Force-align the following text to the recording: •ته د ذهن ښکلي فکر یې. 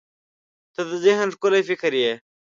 •ته 0.73 0.81
د 0.89 0.91
ذهن 1.05 1.27
ښکلي 1.35 1.61
فکر 1.69 1.91
یې. 2.01 2.13